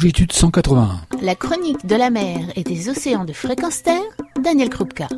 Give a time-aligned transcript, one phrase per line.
[0.00, 1.02] Longitude 181.
[1.20, 4.00] La chronique de la mer et des océans de fréquence terre,
[4.42, 5.08] Daniel Krupka.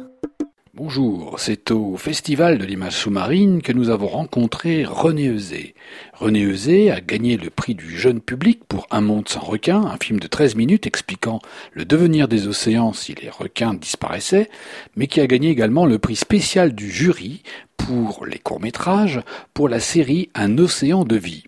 [0.75, 5.77] Bonjour, c'est au Festival de l'image sous-marine que nous avons rencontré René Eusé.
[6.15, 9.99] René Eusé a gagné le prix du jeune public pour Un monde sans requins, un
[9.99, 11.39] film de 13 minutes expliquant
[11.71, 14.51] le devenir des océans si les requins disparaissaient,
[14.97, 17.45] mais qui a gagné également le prix spécial du jury
[17.77, 19.21] pour les courts-métrages
[19.55, 21.45] pour la série Un océan de vie.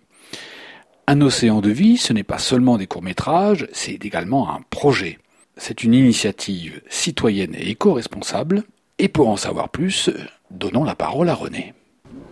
[1.06, 5.18] Un océan de vie, ce n'est pas seulement des courts-métrages, c'est également un projet.
[5.58, 8.62] C'est une initiative citoyenne et éco-responsable
[8.98, 10.10] et pour en savoir plus,
[10.50, 11.74] donnons la parole à René.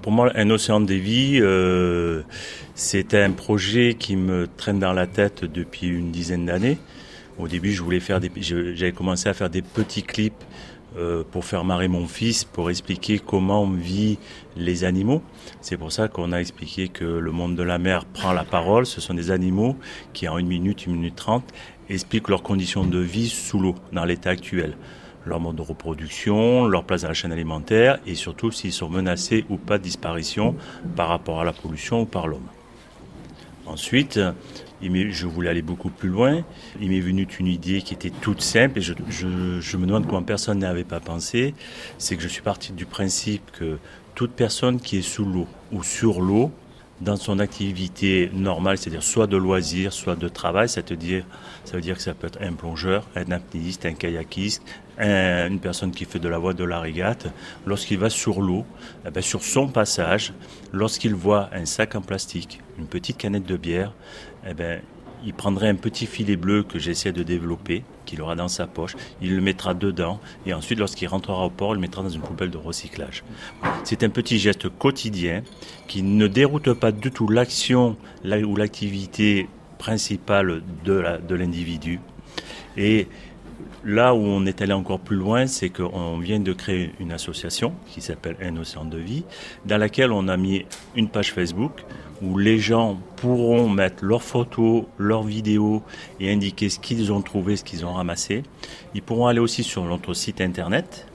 [0.00, 2.22] Pour moi, un océan des vies, euh,
[2.74, 6.78] c'est un projet qui me traîne dans la tête depuis une dizaine d'années.
[7.38, 10.42] Au début, j'avais commencé à faire des petits clips
[10.98, 14.18] euh, pour faire marrer mon fils, pour expliquer comment on vit
[14.56, 15.22] les animaux.
[15.60, 18.86] C'est pour ça qu'on a expliqué que le monde de la mer prend la parole.
[18.86, 19.76] Ce sont des animaux
[20.12, 21.44] qui, en une minute, une minute trente,
[21.88, 24.76] expliquent leurs conditions de vie sous l'eau, dans l'état actuel
[25.24, 29.44] leur mode de reproduction, leur place dans la chaîne alimentaire et surtout s'ils sont menacés
[29.50, 30.56] ou pas de disparition
[30.96, 32.48] par rapport à la pollution ou par l'homme.
[33.72, 34.20] Ensuite,
[34.82, 36.44] je voulais aller beaucoup plus loin.
[36.78, 40.22] Il m'est venu une idée qui était toute simple et je, je me demande comment
[40.22, 41.54] personne n'avait pas pensé.
[41.96, 43.78] C'est que je suis parti du principe que
[44.14, 46.52] toute personne qui est sous l'eau ou sur l'eau
[47.02, 51.24] dans son activité normale, c'est-à-dire soit de loisirs, soit de travail, ça, veut dire,
[51.96, 54.62] que ça peut être un plongeur, un apnéiste, un kayakiste,
[54.98, 57.26] une personne qui fait de la voie de la régate,
[57.66, 58.64] lorsqu'il va sur l'eau,
[59.06, 60.32] eh ben, sur son passage,
[60.72, 63.92] lorsqu'il voit un sac en plastique, une petite canette de bière,
[64.46, 64.80] eh ben,
[65.24, 68.96] il prendrait un petit filet bleu que j'essaie de développer, qu'il aura dans sa poche,
[69.20, 72.20] il le mettra dedans, et ensuite, lorsqu'il rentrera au port, il le mettra dans une
[72.20, 73.24] poubelle de recyclage.
[73.84, 75.42] C'est un petit geste quotidien
[75.88, 82.00] qui ne déroute pas du tout l'action ou l'activité principale de l'individu.
[82.76, 83.08] Et
[83.84, 87.74] là où on est allé encore plus loin, c'est qu'on vient de créer une association
[87.86, 89.24] qui s'appelle Un océan de vie,
[89.64, 90.64] dans laquelle on a mis
[90.96, 91.84] une page Facebook
[92.22, 95.82] où les gens pourront mettre leurs photos, leurs vidéos
[96.20, 98.44] et indiquer ce qu'ils ont trouvé, ce qu'ils ont ramassé.
[98.94, 101.06] Ils pourront aller aussi sur notre site internet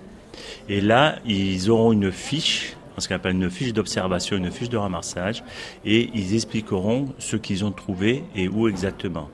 [0.70, 4.78] et là, ils auront une fiche ce qu'on appelle une fiche d'observation, une fiche de
[4.78, 5.44] ramassage,
[5.86, 9.30] et ils expliqueront ce qu'ils ont trouvé et où exactement.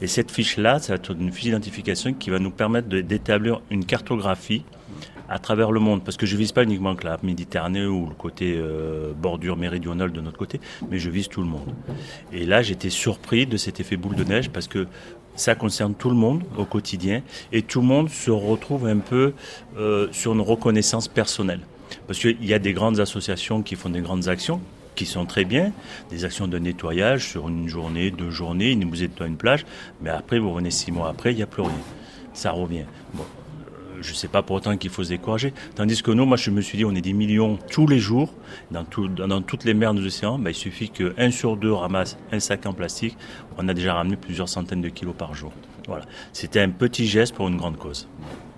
[0.00, 4.64] Et cette fiche-là, c'est une fiche d'identification qui va nous permettre d'établir une cartographie
[5.28, 8.14] à travers le monde, parce que je vise pas uniquement que la Méditerranée ou le
[8.14, 10.60] côté euh, bordure méridionale de notre côté,
[10.90, 11.74] mais je vise tout le monde.
[12.32, 14.86] Et là, j'étais surpris de cet effet boule de neige parce que
[15.34, 17.22] ça concerne tout le monde au quotidien
[17.52, 19.32] et tout le monde se retrouve un peu
[19.78, 21.60] euh, sur une reconnaissance personnelle.
[22.06, 24.60] Parce qu'il y a des grandes associations qui font des grandes actions,
[24.94, 25.72] qui sont très bien,
[26.10, 29.64] des actions de nettoyage sur une journée, deux journées, vous nettoient une plage,
[30.00, 31.72] mais après, vous revenez six mois après, il n'y a plus rien.
[32.32, 32.84] Ça revient.
[34.00, 35.54] Je ne sais pas pour autant qu'il faut se décourager.
[35.76, 38.34] Tandis que nous, moi, je me suis dit, on est des millions tous les jours,
[38.70, 40.38] dans, toutes les mers des océans.
[40.38, 43.16] Ben, il suffit qu'un sur deux ramasse un sac en plastique.
[43.56, 45.52] On a déjà ramené plusieurs centaines de kilos par jour.
[45.86, 46.04] Voilà.
[46.32, 48.08] C'était un petit geste pour une grande cause.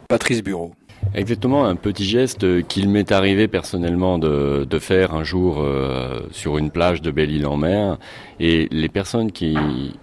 [0.09, 0.73] Patrice Bureau.
[1.15, 6.71] Exactement, un petit geste qu'il m'est arrivé personnellement de, faire un jour euh, sur une
[6.71, 7.99] plage de Belle-Île-en-Mer.
[8.41, 9.57] Et les personnes qui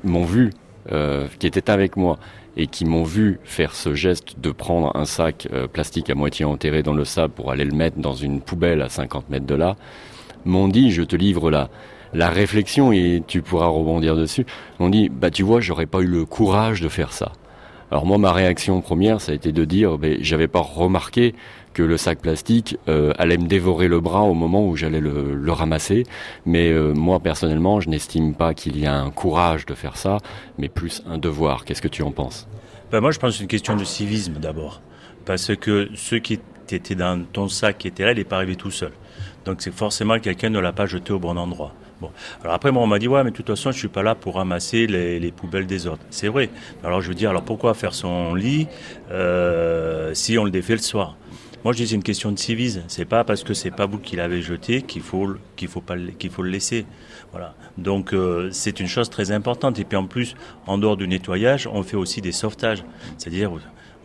[0.03, 0.51] m'ont vu,
[0.91, 2.17] euh, qui étaient avec moi,
[2.57, 6.45] et qui m'ont vu faire ce geste de prendre un sac euh, plastique à moitié
[6.45, 9.55] enterré dans le sable pour aller le mettre dans une poubelle à 50 mètres de
[9.55, 9.75] là,
[10.45, 11.69] m'ont dit, je te livre la,
[12.13, 14.45] la réflexion et tu pourras rebondir dessus,
[14.79, 17.31] m'ont dit, bah tu vois, j'aurais pas eu le courage de faire ça.
[17.93, 21.35] Alors moi, ma réaction première, ça a été de dire, ben, j'avais pas remarqué
[21.75, 25.51] que le sac plastique euh, allait me dévorer le bras au moment où j'allais le,
[25.51, 26.03] ramasser.
[26.47, 30.17] Mais euh, moi, personnellement, je n'estime pas qu'il y a un courage de faire ça,
[30.57, 31.65] mais plus un devoir.
[31.65, 32.47] Qu'est-ce que tu en penses?
[32.91, 34.81] Ben Moi, je pense que c'est une question de civisme d'abord.
[35.23, 36.39] Parce que ceux qui
[36.71, 38.93] étaient dans ton sac qui était là, il n'est pas arrivé tout seul.
[39.45, 41.75] Donc c'est forcément quelqu'un ne l'a pas jeté au bon endroit.
[42.41, 44.15] Alors après, moi, on m'a dit, ouais, mais de toute façon, je suis pas là
[44.15, 46.03] pour ramasser les, poubelles des autres.
[46.09, 46.49] C'est vrai.
[46.83, 48.67] Alors je veux dire, alors pourquoi faire son lit
[49.11, 51.15] euh, si on le défait le soir?
[51.63, 52.83] Moi, je dis c'est une question de civisme.
[52.87, 55.35] C'est pas parce que c'est pas vous qui l'avez jeté qu'il faut
[55.69, 56.85] faut pas qu'il faut le laisser.
[57.31, 57.55] Voilà.
[57.77, 59.79] Donc euh, c'est une chose très importante.
[59.79, 60.35] Et puis en plus,
[60.67, 62.83] en dehors du nettoyage, on fait aussi des sauvetages.
[63.17, 63.51] C'est-à-dire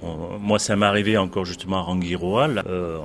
[0.03, 2.49] moi, ça m'est arrivé encore justement à Rangiroa.
[2.67, 2.99] Euh,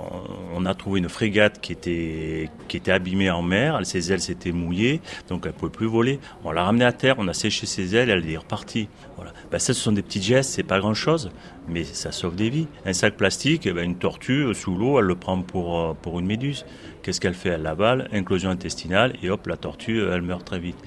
[0.56, 3.80] on a trouvé une frégate qui était, abîmée en mer.
[3.84, 6.20] Ses ailes s'étaient mouillées, donc elle ne pouvait plus voler.
[6.44, 8.90] On l'a ramenée à terre, on a séché ses ailes, elle est repartie.
[9.16, 9.32] Voilà.
[9.52, 11.32] Ben, ça, ce sont des petits gestes, c'est pas grand-chose,
[11.68, 12.68] mais ça sauve des vies.
[12.86, 15.94] Un sac plastique, eh ben, une tortue euh, sous l'eau, elle le prend pour, euh,
[16.00, 16.66] pour une méduse.
[17.02, 17.50] Qu'est-ce qu'elle fait?
[17.50, 20.78] Elle l'avale, inclusion intestinale, et hop, la tortue, elle meurt très vite.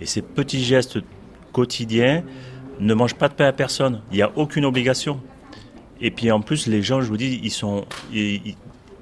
[0.00, 0.98] Et ces petits gestes
[1.52, 2.22] quotidiens,
[2.80, 4.02] ne mange pas de pain à personne.
[4.10, 5.20] Il n'y a aucune obligation.
[6.00, 7.86] Et puis en plus, les gens, je vous dis, ils sont,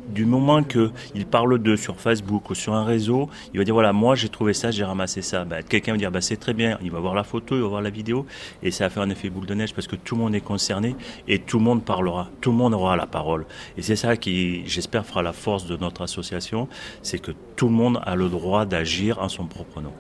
[0.09, 3.93] du moment qu'il parle d'eux sur Facebook ou sur un réseau, il va dire voilà,
[3.93, 5.45] moi j'ai trouvé ça, j'ai ramassé ça.
[5.45, 7.69] Ben, quelqu'un va dire bah, c'est très bien, il va voir la photo, il va
[7.69, 8.27] voir la vidéo,
[8.63, 10.41] et ça va faire un effet boule de neige parce que tout le monde est
[10.41, 10.95] concerné
[11.29, 13.47] et tout le monde parlera, tout le monde aura la parole.
[13.77, 16.69] Et c'est ça qui, j'espère, fera la force de notre association,
[17.03, 19.93] c'est que tout le monde a le droit d'agir en son propre nom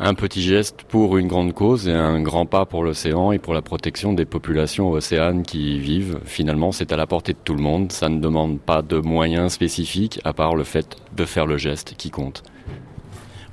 [0.00, 3.52] un petit geste pour une grande cause et un grand pas pour l'océan et pour
[3.52, 6.20] la protection des populations océanes qui y vivent.
[6.24, 7.90] Finalement, c'est à la portée de tout le monde.
[7.90, 11.94] Ça ne demande pas de moyens spécifiques à part le fait de faire le geste
[11.96, 12.44] qui compte.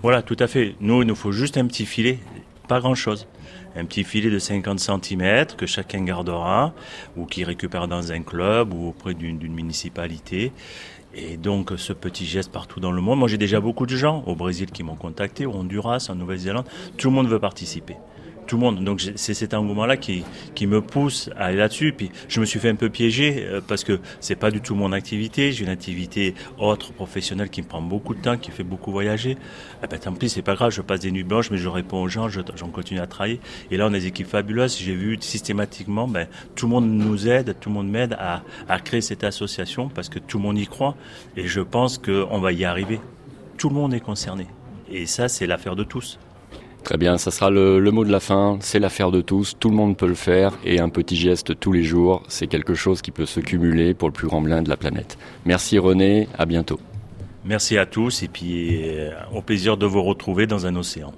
[0.04, 0.76] Voilà, tout à fait.
[0.82, 2.20] Nous, il nous faut juste un petit filet,
[2.68, 3.28] pas grand-chose.
[3.76, 6.74] Un petit filet de 50 cm que chacun gardera
[7.18, 10.54] ou qui récupère dans un club ou auprès d'une municipalité.
[11.16, 14.24] Et donc ce petit geste partout dans le monde, moi j'ai déjà beaucoup de gens
[14.28, 16.66] au Brésil qui m'ont contacté, au Honduras, en Nouvelle-Zélande,
[16.98, 17.96] tout le monde veut participer
[18.46, 18.84] tout le monde.
[18.84, 21.94] Donc c'est cet engouement-là qui, qui me pousse à aller là-dessus.
[21.94, 24.76] Puis je me suis fait un peu piéger euh, parce que c'est pas du tout
[24.76, 25.52] mon activité.
[25.52, 29.38] J'ai une activité autre, professionnelle, qui me prend beaucoup de temps, qui fait beaucoup voyager.
[29.84, 30.72] Eh ben, tant pis, c'est pas grave.
[30.72, 33.40] Je passe des nuits blanches, mais je réponds aux gens, j'en continue à travailler.
[33.72, 34.78] Et là, on a des équipes fabuleuses.
[34.78, 38.80] J'ai vu systématiquement, ben, tout le monde nous aide, tout le monde m'aide à, à
[38.80, 40.96] créer cette association parce que tout le monde y croit.
[41.38, 43.00] Et je pense qu'on va y arriver.
[43.58, 44.48] Tout le monde est concerné.
[44.90, 46.20] Et ça, c'est l'affaire de tous.
[46.86, 48.60] Très bien, ça sera le, mot de la fin.
[48.62, 49.56] C'est l'affaire de tous.
[49.60, 50.54] Tout le monde peut le faire.
[50.64, 54.08] Et un petit geste tous les jours, c'est quelque chose qui peut se cumuler pour
[54.08, 55.18] le plus grand bien de la planète.
[55.46, 56.80] Merci René, à bientôt.
[57.44, 61.12] Merci à tous et puis euh, au plaisir de vous retrouver dans un océan.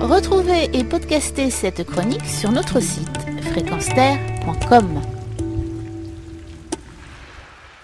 [0.00, 3.18] Retrouvez et podcastez cette chronique sur notre site
[3.52, 5.19] fréquenceterre.com.